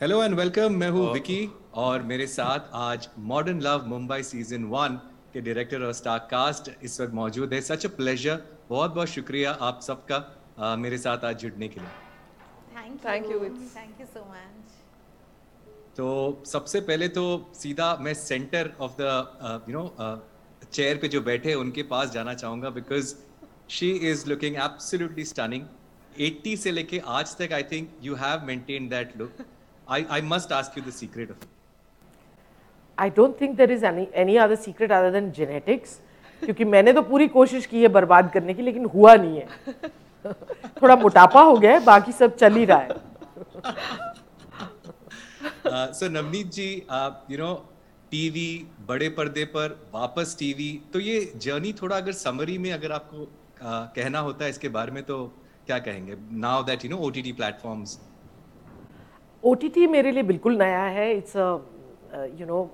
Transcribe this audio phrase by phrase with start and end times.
[0.00, 1.48] Hello and welcome मैं हूँ विकी
[1.82, 4.96] और मेरे साथ आज modern love Mumbai season one
[5.32, 9.52] के डायरेक्टर और स्टार कास्ट इस वक्त मौजूद है। सच अ प्लेजर बहुत बहुत शुक्रिया
[9.68, 11.88] आप सबका मेरे साथ आज जुड़ने के लिए।
[12.74, 13.04] Thank you.
[13.06, 14.74] Thank you, it's- Thank you so much.
[15.96, 17.24] तो सबसे पहले तो
[17.54, 19.86] सीधा मैं centre of the you know
[20.72, 23.14] chair पे जो बैठे हैं उनके पास जाना चाहूँगा because
[23.78, 25.66] she is looking absolutely stunning
[26.22, 29.44] 80 से लेके आज तक I think you have maintain that look
[29.90, 31.46] I I must ask you the secret of
[32.98, 35.94] I don't think there is any any other secret other than genetics.
[36.42, 39.46] क्योंकि मैंने तो पूरी कोशिश की है बर्बाद करने की लेकिन हुआ नहीं है।
[40.82, 42.88] थोड़ा मोटापा हो गया है बाकी सब चल ही रहा है।
[45.92, 47.52] सो नवनीत जी आप यू नो
[48.10, 53.16] टीवी बड़े पर्दे पर वापस टीवी तो ये जर्नी थोड़ा अगर समरी में अगर आपको
[53.16, 53.28] uh,
[53.96, 55.16] कहना होता है इसके बारे में तो
[55.66, 56.16] क्या कहेंगे?
[56.46, 57.98] Now that you know OTT platforms
[59.44, 62.68] O T T मेरे लिए बिल्कुल नया है। It's a you know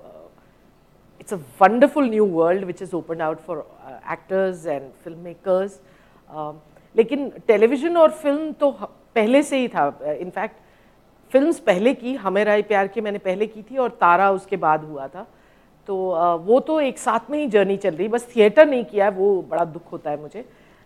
[1.33, 5.75] a wonderful new world which is opened out for uh, actors and filmmakers.
[6.29, 6.55] Um,
[6.95, 8.71] लेकिन टेलीविज़न और फ़िल्म तो
[9.15, 9.85] पहले से ही था।
[10.21, 10.57] इनफैक्ट
[11.31, 14.83] फिल्म्स पहले की हमें राय प्यार की मैंने पहले की थी और तारा उसके बाद
[14.83, 15.25] हुआ था।
[15.87, 19.09] तो uh, वो तो एक साथ में ही जर्नी चल रही बस थिएटर नहीं किया
[19.21, 20.43] वो बड़ा दुख होता है मुझे।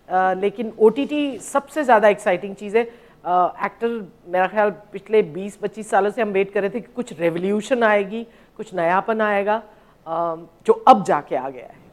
[0.09, 2.88] Uh, लेकिन ओटीटी सबसे ज़्यादा एक्साइटिंग चीज़ है।
[3.27, 3.87] एक्टर
[4.33, 8.23] मेरा ख्याल पिछले 20-25 सालों से हम वेट कर रहे थे कि कुछ रेवोल्यूशन आएगी
[8.57, 11.83] कुछ नयापन आएगा um, जो अब जाके आ गया है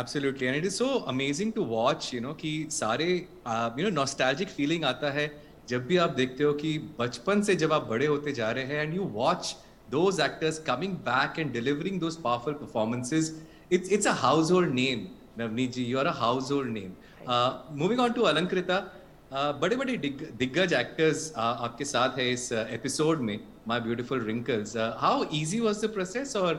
[0.00, 3.08] Absolutely, and it is so amazing to watch, you know, कि सारे
[3.46, 5.26] uh, you know nostalgic feeling आता है
[5.68, 8.86] जब भी आप देखते हो कि बचपन से जब आप बड़े होते जा रहे हैं
[8.86, 9.54] and you watch
[9.94, 13.32] those actors coming back and delivering those powerful performances.
[13.70, 15.04] It's it's a household name,
[15.38, 15.84] Navneet ji.
[15.84, 16.96] You are a household name.
[17.26, 18.88] Uh, moving on to Alankrita, uh,
[19.32, 23.38] बड़े बड़े दिग्गज एक्टर्स आपके साथ है इस episode में
[23.68, 26.58] my beautiful wrinkles how easy was the process और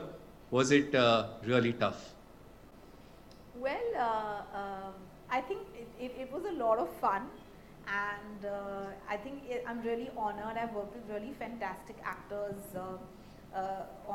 [0.54, 2.00] was it really tough
[3.58, 7.30] well I think it was a lot of fun
[7.90, 12.76] and I think I am really honoured I work with really fantastic actors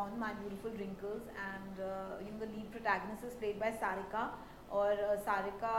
[0.00, 4.30] on my beautiful wrinkles and you know the lead protagonist is played by Sarika
[4.78, 5.76] और Sarika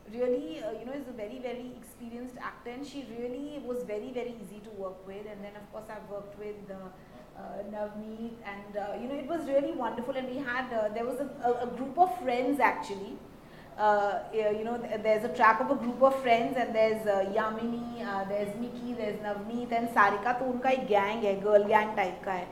[0.00, 3.82] Uh, really uh, you know is a very very experienced actor and she really was
[3.84, 6.74] very very easy to work with and then of course I've worked with uh,
[7.38, 11.04] uh, Navneet and uh, you know it was really wonderful and we had uh, there
[11.04, 13.16] was a, a, a group of friends actually
[13.78, 17.06] uh, yeah, you know th- there's a track of a group of friends and there's
[17.06, 21.66] uh, Yamini uh, there's Miki there's Navneet and Sarika तो उनका एक gang है girl
[21.68, 22.46] gang type का है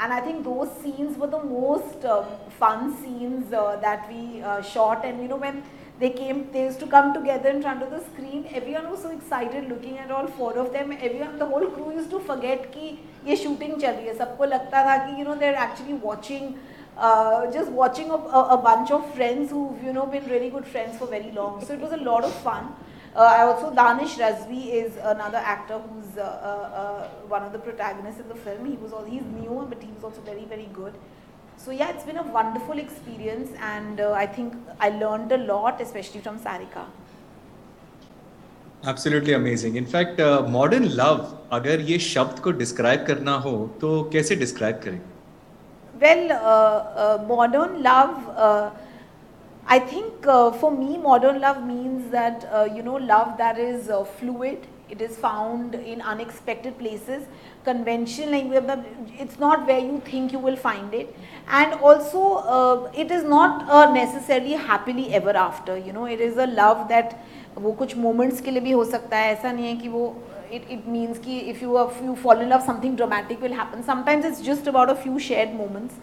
[0.00, 2.26] and I think those scenes were the most um,
[2.58, 5.62] fun scenes uh, that we uh, shot and you know when
[5.99, 8.45] they came they used to come together in front of the screen.
[8.51, 10.91] Everyone was so excited looking at all four of them.
[10.91, 14.15] Everyone the whole crew used to forget ki ye shooting chal rahi hai.
[14.21, 16.57] Sabko lagta tha ki you know they're actually watching
[16.97, 20.65] uh, just watching a, a, a bunch of friends who've you know been really good
[20.65, 21.63] friends for very long.
[21.65, 22.75] So it was a lot of fun.
[23.15, 27.59] Uh, I also Danish Razvi is another actor who's uh, uh, uh one of the
[27.59, 28.65] protagonists in the film.
[28.65, 30.95] He was all, he's new but he was also very very good.
[31.56, 35.80] So yeah, it's been a wonderful experience, and uh, I think I learned a lot,
[35.80, 36.86] especially from Sarika.
[38.88, 44.80] Absolutely amazing in fact modern love अगर ये शब्द को describe करना हो तो कैसे describe
[44.84, 45.00] करें
[46.00, 46.36] Well, uh,
[47.04, 48.28] uh, modern love.
[48.36, 48.70] Uh,
[49.66, 52.82] I think uh, for me, modern love means that uh, you
[54.92, 55.64] know love that is uh, fluid.
[55.64, 57.24] It is found in unexpected places.
[57.64, 58.84] Conventional language, but
[59.18, 61.16] it's not where you think you will find it,
[61.48, 65.76] and also uh, it is not uh, necessarily happily ever after.
[65.76, 67.16] You know, it is a love that
[67.56, 70.14] वो कुछ moments के लिए भी हो सकता है ऐसा नहीं है कि वो
[70.52, 73.82] it, it means कि if you if you fall in love something dramatic will happen
[73.82, 75.94] sometimes it's just about a few shared moments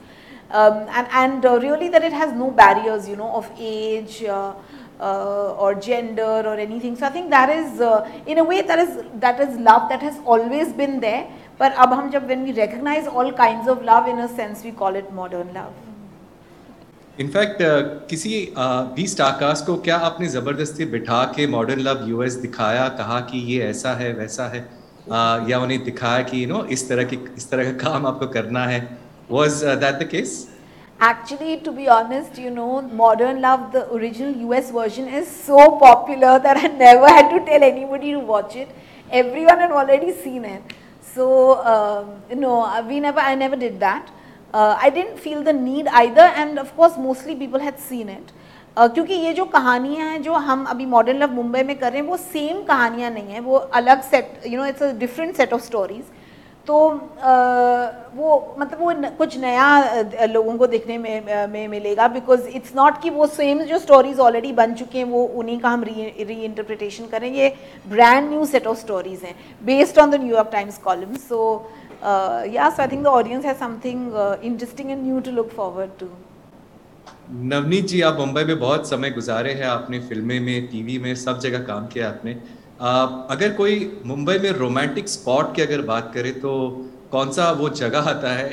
[0.52, 4.54] um, and and uh, really that it has no barriers you know of age uh,
[5.01, 8.79] uh, or gender or anything so i think that is uh, in a way that
[8.79, 8.97] is
[9.27, 11.23] that is love that has always been there
[11.61, 14.73] but अब हम जब when we recognize all kinds of love in a sense we
[14.83, 15.87] call it modern love
[17.19, 17.59] in fact
[18.11, 23.21] किसी uh, भी star cast को क्या आपने ज़बरदस्ती बिठा के मॉडर्न लव यूएस दिखाया कहा
[23.31, 26.71] कि ये ऐसा है वैसा है uh, या उन्हें दिखाया कि यू you नो know,
[26.73, 28.81] इस तरह की इस तरह का काम आपको करना है
[29.31, 30.33] was that the case
[31.00, 36.40] Actually, to be honest, you know, Modern Love, the original US version is so popular
[36.40, 38.70] that I never had to tell anybody to watch it.
[39.12, 40.62] Everyone had already seen it.
[41.02, 44.10] So, um, no, uh, we never, I never did that.
[44.54, 48.32] Uh, I didn't feel the need either, and of course, mostly people had seen it.
[48.78, 52.02] uh, क्योंकि ये जो कहानियाँ हैं जो हम अभी modern love Mumbai में कर रहे
[52.02, 55.54] हैं वो सेम कहानियाँ नहीं हैं वो अलग set you know it's a different set
[55.54, 56.04] of stories
[56.71, 56.77] तो
[58.17, 63.01] वो मतलब वो न, कुछ नया लोगों को देखने में, में मिलेगा बिकॉज़ इट्स नॉट
[63.03, 67.07] कि वो सेम जो स्टोरीज ऑलरेडी बन चुके हैं वो उन्हीं का हम री इंटरप्रिटेशन
[67.07, 67.49] करें ये
[67.89, 69.35] brand new set of stories हैं
[69.65, 71.41] based on the New York Times column so
[72.55, 74.13] या so I think the audience has something
[74.45, 76.09] interesting and new to look forward to
[77.51, 81.39] Navneet ji आप मुंबई में बहुत समय गुजारे हैं आपने फ़िल्में में टीवी में सब
[81.41, 82.35] जगह काम किया आपने।
[82.81, 83.75] अगर कोई
[84.07, 86.53] मुंबई में रोमांटिक स्पॉट की अगर बात करें तो
[87.13, 88.47] कौन सा वो जगह आता है?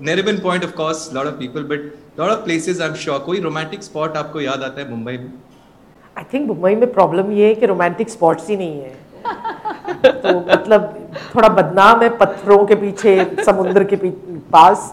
[0.00, 1.80] Nariman Point of course lot of people but
[2.20, 5.32] lot of places I am sure कोई रोमांटिक स्पॉट आपको याद आता है मुंबई में?
[6.16, 9.00] आई थिंक मुंबई में प्रॉब्लम ये है कि रोमांटिक स्पॉट्स ही नहीं है।
[10.04, 10.94] तो मतलब
[11.34, 13.14] थोड़ा बदनाम है पत्थरों के पीछे
[13.46, 13.96] समुद्र के
[14.52, 14.92] पास।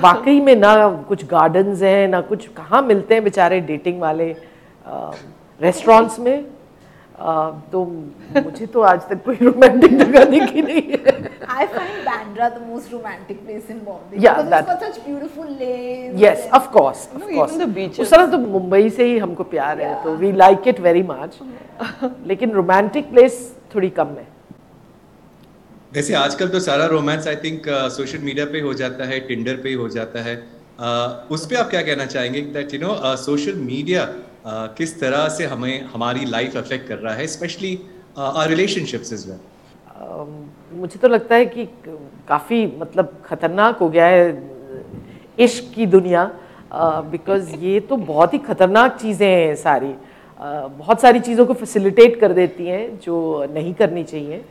[0.00, 0.74] वाकई में ना
[1.08, 4.30] कुछ गार्डन्स हैं ना कुछ कहाँ मिलते हैं बेचारे डेटिंग वाले?
[4.86, 5.10] आ,
[5.60, 6.44] रेस्टोरेंट्स में
[7.20, 11.16] आ, तो मुझे तो आज तक कोई रोमांटिक जगह दिखी नहीं है
[11.50, 14.18] I find Bandra the most romantic place in Bombay.
[14.18, 14.68] Yeah, because that.
[14.68, 16.20] it's got such beautiful lanes.
[16.20, 17.54] Yes, of course, of No, course.
[17.54, 18.00] even the beaches.
[18.00, 21.38] उस तरह तो मुंबई से ही हमको प्यार है तो we like it very much
[22.26, 23.40] लेकिन romantic place
[23.74, 24.26] थोड़ी कम है
[25.94, 29.72] वैसे आजकल तो सारा romance I think social media पे हो जाता है टिंडर पे
[29.82, 34.08] हो जाता है uh, उस पे आप क्या कहना चाहेंगे that you know social media
[34.48, 37.80] किस तरह से हमें हमारी लाइफ अफेक्ट कर रहा है स्पेशली
[38.18, 39.38] रिलेशनशिप्स इज़ वेल
[40.72, 41.68] मुझे तो लगता है कि
[42.28, 44.42] काफ़ी मतलब ख़तरनाक हो गया है
[45.38, 46.30] इश्क की दुनिया
[46.74, 51.54] बिकॉज़ uh, ये तो बहुत ही ख़तरनाक चीज़ें हैं सारी। uh, बहुत सारी चीज़ों को
[51.54, 54.44] फैसिलिटेट कर देती हैं जो नहीं करनी चाहिए।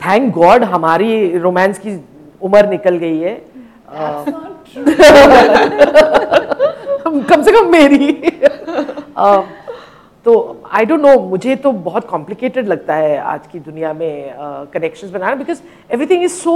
[0.00, 2.04] थैंक uh, गॉड हमारी रोमांस की
[2.42, 3.44] उम्र निकल गई है।
[3.88, 4.32] uh,
[7.28, 8.35] कम से कम मेरी।
[9.16, 14.34] तो आई डोंट नो मुझे तो बहुत कॉम्प्लिकेटेड लगता है आज की दुनिया में
[14.72, 15.60] connections banana because
[15.90, 16.54] everything is so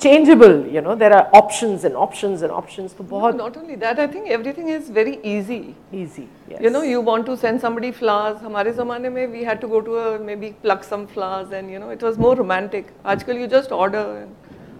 [0.00, 3.98] changeable you know there are option and option and option तो बहुत not only that
[4.00, 5.58] I think everything is very easy
[5.94, 6.28] easy
[6.62, 9.80] you know you want to send somebody flowers हमारे जमाने में we had to go
[9.80, 9.98] to
[10.36, 14.26] maybe pluck some flowers and you know it was more romantic आजकल you just order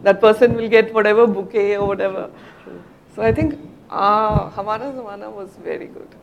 [0.05, 2.31] that person will get whatever bouquet ever
[3.17, 3.55] so I think
[3.93, 6.19] हमारा जमाना was very good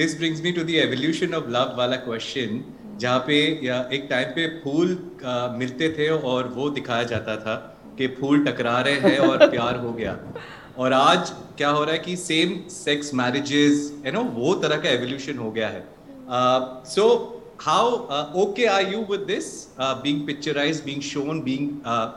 [0.00, 2.60] this brings me to the evolution of love वाला question
[2.98, 4.92] जहाँ पे या एक time पे फूल
[5.24, 7.56] आ, मिलते थे और वो दिखाया जाता था
[7.98, 10.16] कि फूल टकरा रहे हैं और प्यार हो गया।
[10.78, 14.88] और आज क्या हो रहा है कि same sex marriages you know वो तरह का
[14.88, 15.84] एवोल्यूशन हो गया है।
[16.94, 17.06] So
[17.60, 17.92] how
[18.42, 21.70] okay are you with this being picturised being shown being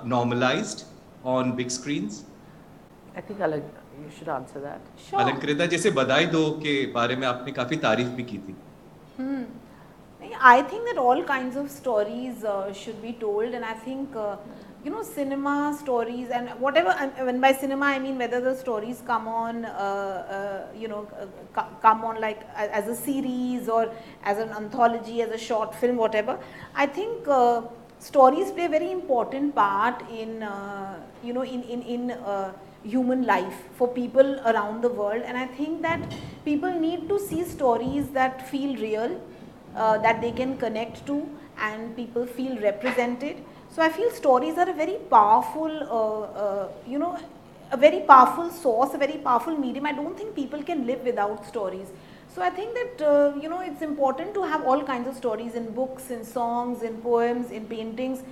[0.09, 0.87] normalised
[1.25, 2.11] on big
[3.15, 4.81] I think I'll, you should answer that.
[5.07, 5.19] Sure.
[5.19, 8.55] Alankrita जैसे बधाई दो के बारे में आपने काफ़ी तारीफ़ भी की थी
[10.49, 14.37] I think that all kinds of stories uh, should be told, and I think uh,
[14.85, 16.95] you know cinema stories and whatever.
[17.03, 19.69] and When by cinema I mean whether the stories come on, uh,
[20.37, 23.91] uh, you know, uh, come on like as a series or
[24.23, 26.39] as an anthology, as a short film, whatever.
[26.73, 27.61] I think uh,
[27.99, 32.13] stories play a very important part in uh, you know in in in.
[32.83, 36.01] Human life for people around the world and i think that
[36.45, 39.19] people need to see stories that feel real
[39.75, 41.27] uh, that they can connect to
[41.57, 43.37] and people feel represented.
[43.71, 47.17] So I feel stories are a very powerful, uh, uh, you know,
[47.71, 49.85] a very powerful source, a very powerful medium.
[49.85, 51.87] I don't think people can live without stories.
[52.35, 55.55] So I think that, uh, you know, it's important to have all kinds of stories
[55.55, 58.23] in books, in songs, in poems, in paintings.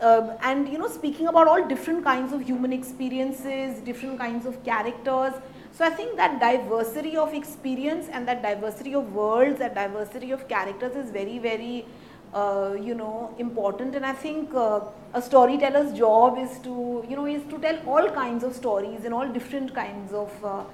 [0.00, 4.64] Uh, and you know speaking about all different kinds of human experiences different kinds of
[4.64, 5.34] characters
[5.74, 10.46] so I think that diversity of experience and that diversity of worlds, that diversity of
[10.46, 11.86] characters is very, very,
[12.34, 13.94] uh, you know, important.
[13.94, 14.80] And I think uh,
[15.14, 19.14] a storyteller's job is to, you know, is to tell all kinds of stories in
[19.14, 20.64] all different kinds of uh,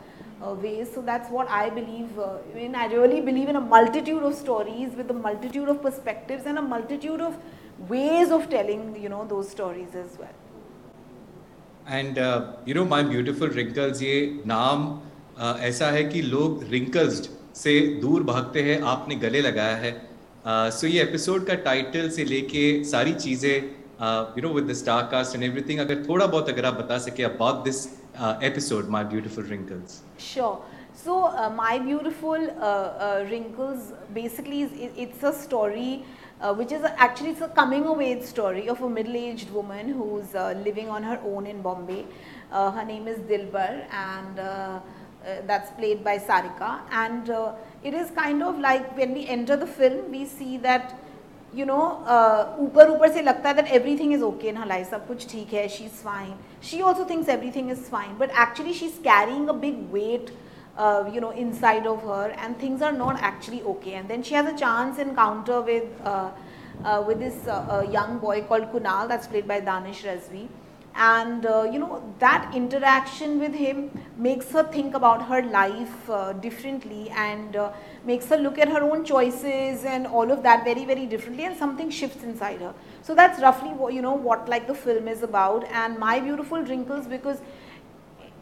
[0.45, 0.89] uh, ways.
[0.93, 2.19] So that's what I believe.
[2.19, 5.81] Uh, I mean, I really believe in a multitude of stories with a multitude of
[5.81, 7.37] perspectives and a multitude of
[7.79, 10.37] ways of telling, you know, those stories as well.
[11.91, 12.19] And
[12.69, 14.17] you know my beautiful wrinkles ये
[14.47, 14.83] नाम
[15.43, 19.93] uh, ऐसा है कि लोग wrinkles से दूर भागते हैं आपने गले लगाया है
[20.47, 25.09] सो uh, ये एपिसोड का टाइटल से लेके सारी चीज़ें you know with the star
[25.13, 27.87] cast and everything अगर थोड़ा बहुत अगर आप बता सके about this
[28.51, 30.59] episode my beautiful wrinkles Sure.
[31.01, 34.63] So uh, my beautiful uh, uh, wrinkles basically
[36.38, 38.24] is it, it's a story uh, which is a, actually it's a coming of age
[38.24, 42.06] story of a middle-aged woman who's uh, living on her own in Bombay.
[42.52, 44.80] Uh, her name is Dilbar and uh, uh,
[45.48, 47.52] that's played by Sarika and uh,
[47.84, 51.00] it is kind of like when we enter the film we see that
[51.54, 52.00] you know
[52.60, 55.54] ऊपर ऊपर से लगता है that everything is okay in her life सब कुछ ठीक
[55.54, 59.76] है she's fine she also thinks everything is fine but actually she's carrying a big
[59.92, 60.47] weight uh,
[61.13, 63.95] you know inside of her and things are not actually okay.
[63.95, 66.31] And then she has a chance encounter with uh,
[66.85, 70.49] uh, with this uh, young boy called Kunal that's played by Danish Razvi
[70.99, 76.33] and uh, you know that interaction with him makes her think about her life uh,
[76.33, 77.71] differently and uh,
[78.05, 81.57] makes her look at her own choices and all of that very very differently and
[81.57, 82.75] something shifts inside her.
[83.03, 85.65] So that's roughly what you know what like the film is about.
[85.71, 87.41] And my beautiful wrinkles because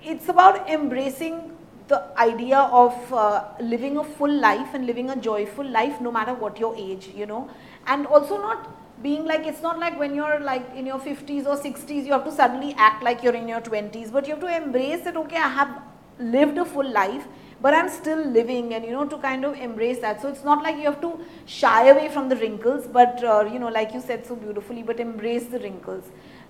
[0.03, 1.56] it's about embracing
[1.89, 6.35] the idea of uh, living a full life and living a joyful life no matter
[6.35, 7.49] what your age you know?
[7.87, 8.69] And also not
[9.03, 12.25] being like it's not like when you're like in your 50s or 60s you have
[12.25, 15.37] to suddenly act like you're in your 20s but you have to embrace that okay
[15.37, 15.83] i have
[16.19, 17.27] lived a full life
[17.61, 20.21] but i'm still living and you know to kind of embrace that.
[20.21, 23.59] So it's not like you have to shy away from the wrinkles but uh, you
[23.59, 26.05] know like you said so beautifully but embrace the wrinkles.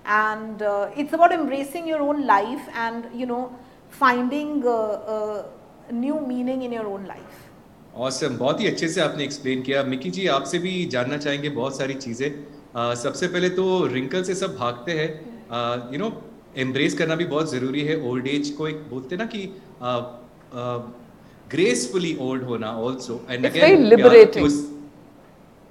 [0.05, 3.55] And uh, it's about embracing your own life and you know
[3.91, 4.73] finding uh,
[5.13, 5.43] uh,
[5.91, 7.37] new meaning in your own life.
[7.95, 8.39] Awesome awesome.
[8.39, 11.93] बहुत ही अच्छे से आपने explain किया। Mickey जी आपसे भी जानना चाहेंगे बहुत सारी
[11.93, 15.09] चीज़ें। uh, सबसे पहले तो रिंकल से सब भागते हैं।
[15.93, 16.09] यू नो
[16.57, 19.41] एम्ब्रेस करना भी बहुत ज़रूरी है। ओल्ड एज को एक बोलते ना कि
[21.51, 24.45] ग्रेसफुली uh, ओल्ड uh, होना also and again liberating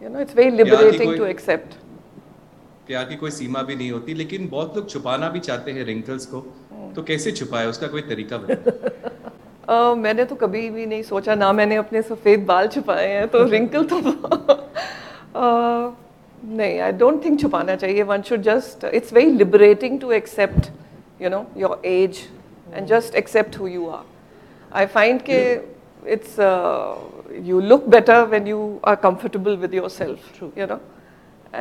[0.02, 1.70] you know it's very liberating to accept
[2.86, 6.26] प्यार की कोई सीमा भी नहीं होती। लेकिन बहुत लोग छुपाना भी चाहते हैं रिंकल्स
[6.26, 6.65] को। hmm.
[6.96, 7.68] तो कैसे छुपाया?
[7.68, 8.80] उसका कोई तरीका बताए
[9.68, 13.42] Uh, मैंने तो कभी भी नहीं सोचा ना मैंने अपने सफ़ेद बाल छुपाए हैं तो
[13.44, 15.94] रिंकल तो uh,
[16.44, 20.70] नहीं आई डोंट थिंक छुपाना चाहिए। One should just it's very liberating to accept
[21.22, 22.18] you know your age
[22.74, 24.04] and just accept who you are
[24.72, 25.40] I find के
[27.48, 30.52] you look better when you are comfortable with yourself True.
[30.56, 30.78] you know.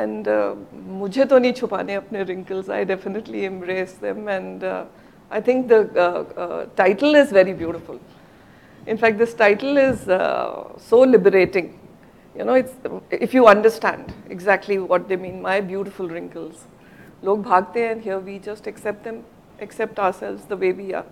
[0.01, 0.55] And uh,
[0.99, 4.83] मुझे तो नहीं छुपाने अपने wrinkles I definitely embrace them and uh,
[5.30, 8.00] I think the uh, uh, title is very beautiful.
[8.86, 11.78] In fact, this title is uh, so liberating.
[12.36, 12.72] You know, it's,
[13.10, 16.66] if you understand exactly what they mean, my beautiful wrinkles.
[17.24, 19.22] लोग भागते हैं here we just accept them,
[19.60, 21.06] accept ourselves the way we are.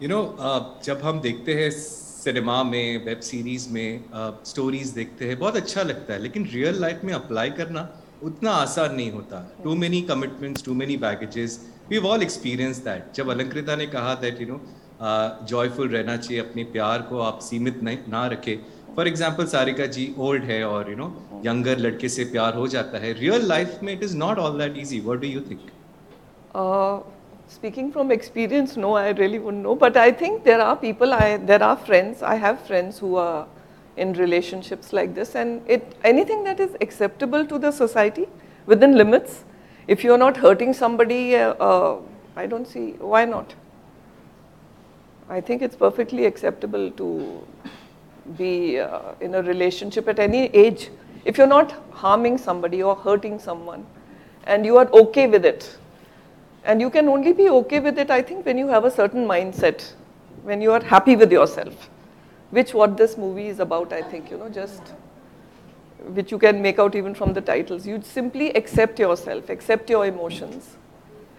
[0.00, 4.04] You know, uh, जब हम देखते हैं cinema में web series में
[4.46, 7.88] stories uh, देखते हैं बहुत अच्छा लगता है लेकिन रियल लाइफ में अप्लाई करना
[8.25, 13.29] उतना आसान नहीं होता। Too many commitments too many baggages we all experience that जब
[13.29, 14.59] अलंकृता ने कहा दैट यू नो
[15.47, 18.59] जॉयफुल रहना चाहिए, अपने प्यार को आप सीमित नहीं, ना रखे।
[18.95, 21.07] For example Sarika ji old है और यू नो
[21.45, 24.77] यंगर लड़के से प्यार हो जाता है। रियल लाइफ में it is not all that
[24.77, 25.71] easy what do you think
[27.53, 29.73] speaking from experience, no, i really wouldn't know.
[29.81, 33.45] But i think there are people i, there are friends, i have friends who are
[33.97, 38.27] in relationships like this and it anything that is acceptable to the society
[38.65, 39.43] within limits
[39.87, 41.99] if you're not hurting somebody, uh, uh,
[42.35, 43.53] I don't see why not.
[45.29, 47.45] I think it's perfectly acceptable to
[48.37, 50.89] be uh, in a relationship at any age.
[51.25, 53.85] If you're not harming somebody or hurting someone
[54.45, 55.77] and you are okay with it,
[56.65, 59.27] and you can only be okay with it, I think, when you have a certain
[59.27, 59.93] mindset,
[60.43, 61.89] when you are happy with yourself,
[62.52, 64.82] which what this movie is about, I think, you know, just
[66.14, 67.86] which you can make out even from the titles.
[67.86, 70.76] You simply accept yourself, accept your emotions,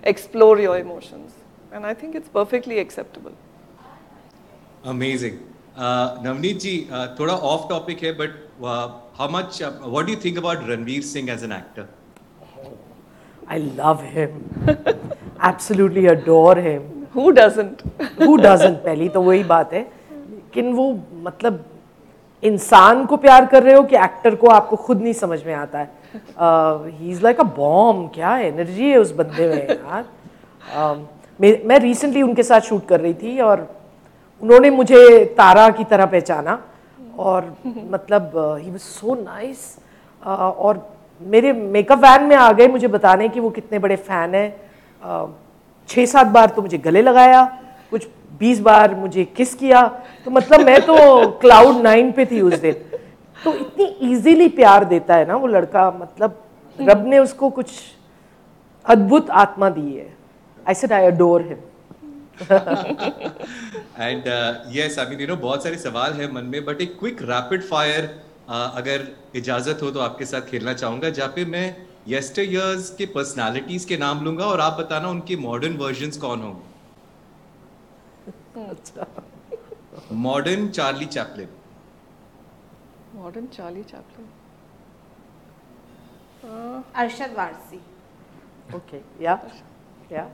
[0.04, 1.34] explore your emotions.
[1.72, 3.34] And I think it's perfectly acceptable.
[4.84, 5.46] Amazing.
[5.76, 8.32] Uh, Navneet ji, uh, thoda off topic hai, but
[8.64, 11.88] uh, how much, uh, what do you think about Ranveer Singh as an actor?
[13.48, 14.44] I love him.
[15.40, 17.08] Absolutely adore him.
[17.14, 17.82] Who doesn't?
[18.18, 18.84] Who doesn't?
[18.84, 19.82] पहली तो वही बात है
[20.57, 21.65] लेकिन वो मतलब
[22.43, 25.79] इंसान को प्यार कर रहे हो कि एक्टर को आपको खुद नहीं समझ में आता
[25.79, 25.91] है?
[26.91, 30.05] He is like a bomb क्या एनर्जी है उस बंदे में यार?
[30.77, 30.99] Uh,
[31.67, 33.67] मैं रिसेंटली उनके साथ शूट कर रही थी और
[34.43, 36.59] उन्होंने मुझे तारा की तरह पहचाना
[37.19, 38.31] और मतलब
[38.63, 39.79] ही वाज सो नाइस
[40.27, 40.89] और
[41.21, 44.49] मेरे मेकअप वैन में आ गए मुझे बताने कि वो कितने बड़े फ़ैन हैं।
[45.03, 45.29] Uh,
[45.89, 47.64] छः सात बार तो मुझे गले लगाया।
[47.95, 48.07] कुछ
[48.41, 49.83] बीस बार मुझे किस किया?
[50.25, 50.95] तो मतलब मैं तो
[51.41, 53.01] क्लाउड नाइन पे थी उस दिन।
[53.39, 56.43] तो इतनी इजीली प्यार देता है ना वो लड़का मतलब
[56.79, 57.71] रब ने उसको कुछ
[58.85, 60.09] अद्भुत आत्मा दी है।
[60.67, 61.59] I said I adore him
[64.01, 64.29] and
[64.77, 67.63] yes I mean you know बहुत सारे सवाल है मन में बट एक क्विक रैपिड
[67.65, 68.11] फायर
[68.51, 71.67] अगर इजाज़त हो तो आपके साथ खेलना चाहूँगा जहाँ पे मैं
[72.09, 76.74] येस्टर ईयर्स के पर्सनालिटीज के नाम लूँगा और आप बताना उनके मॉडर्न वर्जन कौन होंगे।
[78.57, 79.07] अच्छा
[80.27, 81.49] modern Charlie Chaplin
[83.17, 84.25] Modern Charlie Chaplin.
[87.03, 87.79] Arshad Varsi.
[88.77, 89.35] Okay yeah
[90.13, 90.25] yeah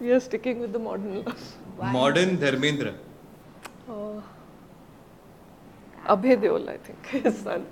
[0.00, 1.46] We are sticking with the modern love.
[1.92, 2.92] Modern Dharmendra
[6.14, 7.64] Abhay Deol, I think, his son.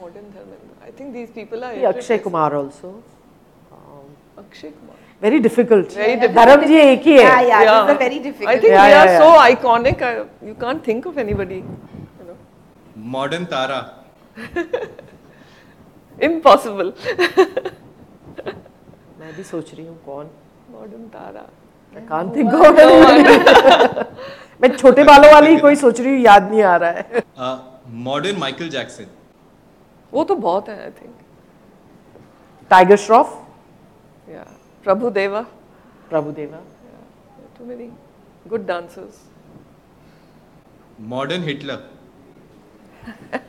[0.00, 0.74] modern Dharmendra.
[0.88, 1.72] I think these people are.
[1.92, 2.18] Akshay.
[2.26, 2.90] Kumar also
[5.22, 5.92] very difficult
[6.34, 7.24] Dharam ji एक ही है
[13.14, 13.78] modern तारा
[16.18, 16.92] impossible
[19.18, 20.26] मैं भी सोच रही हूँ कौन।
[20.72, 21.44] Modern तारा
[24.62, 27.22] मैं छोटे बालों वाली ही कोई सोच रही हूँ याद नहीं आ रहा है।
[28.04, 29.06] मॉडर्न माइकल जैक्सन
[30.12, 31.14] वो तो बहुत है I think
[32.70, 33.42] Tiger Shroff
[34.28, 34.44] Yeah.
[34.84, 35.46] Prabhu Deva.
[36.10, 36.60] Prabhudeva
[37.56, 37.90] Too many
[38.46, 39.14] good dancers.
[41.02, 41.76] Modern Hitler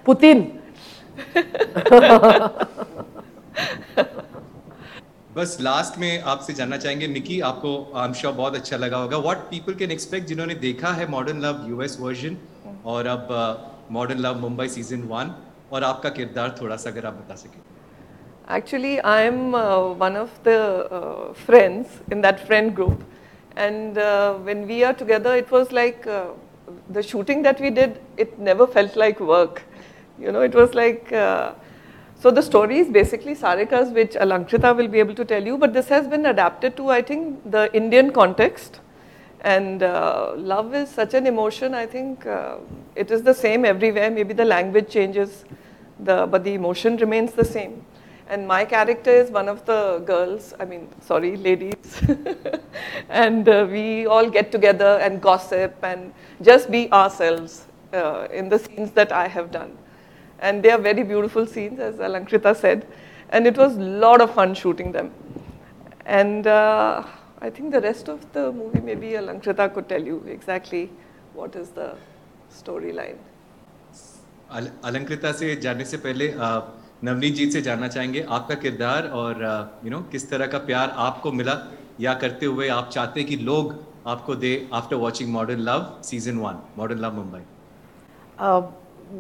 [0.06, 0.42] Putin
[5.38, 9.18] बस लास्ट में आपसे जानना चाहेंगे मिकी आपको आई एम श्योर बहुत अच्छा लगा होगा
[9.18, 12.38] व्हाट पीपल कैन एक्सपेक्ट जिन्होंने देखा है मॉडर्न लव यूएस वर्जन
[12.86, 13.28] और अब
[13.92, 15.34] modern love Mumbai season one
[15.72, 17.62] और आपका किरदार थोड़ा सा अगर आप बता सकें
[18.50, 23.04] Actually, I'm uh, one of the uh, friends in that friend group.
[23.58, 26.28] And uh, when we are together, it was like uh,
[26.90, 29.64] the shooting that we did, it never felt like work.
[30.18, 31.12] You know, it was like.
[31.12, 31.56] Uh,
[32.20, 35.72] so the story is basically Sarikas, which Alankrita will be able to tell you, but
[35.74, 38.80] this has been adapted to, I think, the Indian context.
[39.42, 42.26] And uh, love is such an emotion, I think
[42.96, 44.10] it is the same everywhere.
[44.10, 45.46] Maybe the language changes,
[46.00, 47.86] the, but the emotion remains the same.
[48.29, 52.01] And my character is one of the girls, I mean, sorry, ladies.
[53.11, 58.59] and uh, we all get together and gossip and just be ourselves uh, in the
[58.59, 59.77] scenes that I have done.
[60.41, 62.87] And they are very beautiful scenes, as Alankrita said.
[63.31, 65.13] And it was a lot of fun shooting them.
[66.07, 67.05] And uh,
[67.41, 70.91] I think the rest of the movie, maybe Alankrita could tell you exactly
[71.35, 71.95] what is the
[72.51, 73.19] storyline.
[74.51, 76.49] अल- अलंकृता से जानने से पहले अ,
[77.04, 79.42] नवनीत जी से जानना चाहेंगे आपका किरदार और
[79.86, 81.56] यू नो किस तरह का प्यार आपको मिला
[82.02, 83.76] या करते हुए आप चाहते कि लोग
[84.08, 87.42] आपको दे after watching modern love season one modern love Mumbai
[88.38, 88.62] Uh,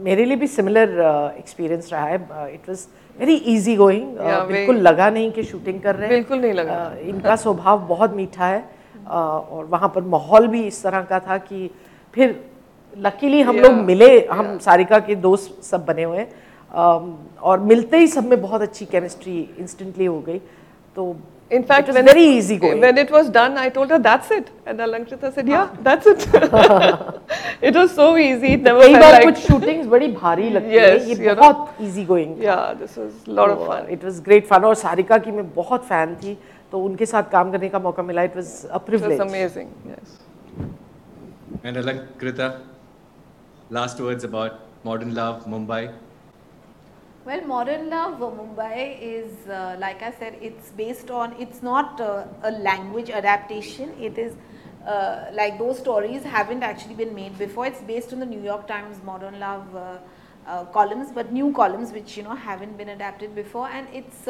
[0.06, 0.90] मेरे लिए भी सिमिलर
[1.38, 2.16] एक्सपीरियंस uh, रहा है.
[2.54, 2.86] It was
[3.20, 6.16] very easy going बिल्कुल लगा नहीं कि शूटिंग कर रहे हैं.
[6.16, 8.60] बिल्कुल नहीं लगा। Uh, इनका स्वभाव बहुत मीठा है.
[8.62, 11.70] Uh, और वहाँ पर माहौल भी इस तरह का था कि
[12.14, 12.36] फिर
[12.96, 13.66] लकीली हम yeah.
[13.66, 14.12] लोग Yeah, मिले.
[14.32, 16.30] हम सारिका के दोस्त सब बने हुए हैं.
[16.72, 20.40] और मिलते ही सब में बहुत अच्छी केमिस्ट्री इंस्टेंटली हो गई
[20.96, 21.16] तो
[21.52, 22.82] In fact, it was when very it, easy going.
[22.82, 24.50] when it was done, I told her, that's it.
[24.66, 26.26] And Alankrita said, yeah, that's it.
[27.62, 28.48] it was so easy.
[28.56, 31.34] It never felt like, कुछ shootings बड़ी भारी लगती Yes, है ये.
[31.36, 33.88] बहुत easy going yeah, this was a lot of तो, fun.
[33.90, 36.38] It was great fun और सारिका की मैं बहुत फ़ैन थी
[36.72, 40.20] तो उनके साथ काम करने का मौका मिला it was a It was amazing, yes.
[41.66, 42.48] And Alankrita
[43.74, 45.88] last words about modern love Mumbai
[47.28, 52.00] Well, Modern Love uh, Mumbai is, uh, like I said, it's based on, it's not
[52.00, 53.92] uh, a language adaptation.
[54.00, 54.32] It is
[54.88, 57.66] uh, like those stories haven't actually been made before.
[57.66, 59.98] It's based on the New York Times Modern Love uh,
[60.48, 63.68] uh, columns, but new columns which you know haven't been adapted before.
[63.68, 64.24] And it's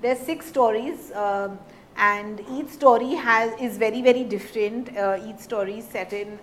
[0.00, 1.58] there's six stories, um,
[1.98, 4.88] and each story has is very very different.
[5.28, 6.38] Each story is set in,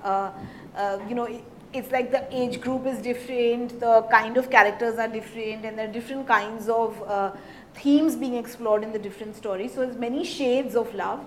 [1.10, 1.28] you know.
[1.76, 5.78] It, it's like the age group is different, the kind of characters are different, and
[5.78, 7.32] there are different kinds of uh,
[7.76, 9.74] themes being explored in the different stories.
[9.74, 11.20] So there's many shades of love,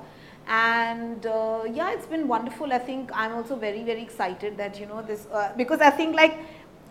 [0.47, 2.73] and uh, yeah, it's been wonderful.
[2.73, 6.17] I think I'm also very very excited that you know this uh, because I think
[6.17, 6.39] like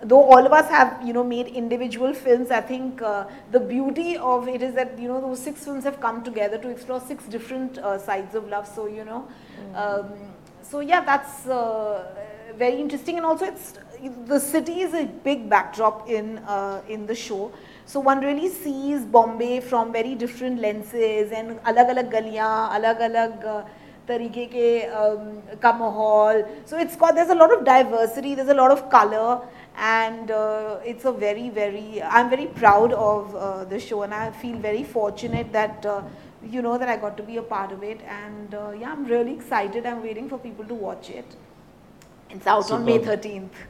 [0.04, 4.15] though all of us have you know made individual films i think uh, the beauty
[4.17, 7.24] of it is that you know those six films have come together to explore six
[7.26, 9.28] different uh, sides of love so you know
[9.74, 10.06] um,
[10.62, 12.06] so yeah that's uh,
[12.57, 13.74] very interesting and also it's
[14.26, 17.52] the city is a big backdrop in uh, in the show
[17.87, 23.46] so one really sees bombay from very different lenses and alag alag galiyan alag alag
[23.55, 23.62] uh,
[24.07, 24.68] तरीके के
[25.00, 25.26] um,
[25.62, 29.40] का माहौल so it's there's a lot of diversity there's a lot of color
[29.78, 34.31] and uh, it's a very very i'm very proud of uh, the show and i
[34.31, 36.02] feel very fortunate that uh,
[36.55, 39.05] you know that i got to be a part of it and uh, yeah i'm
[39.05, 41.37] really excited i'm waiting for people to watch it
[42.29, 43.23] It's out on May Superb.
[43.23, 43.65] 13th.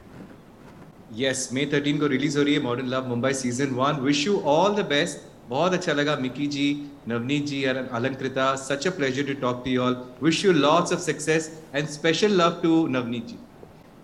[1.16, 4.36] Yes मई 13 को release हो रही है modern love Mumbai season one wish you
[4.54, 6.66] all the best बहुत अच्छा लगा Mickey ji
[7.08, 11.00] Navneet ji और Alankrita such a pleasure to talk to all wish you lots of
[11.00, 13.38] success and special love to Navneet ji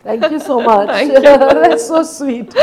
[0.05, 0.89] Thank you so much.
[0.89, 1.21] Thank you.
[1.61, 2.55] That's so sweet.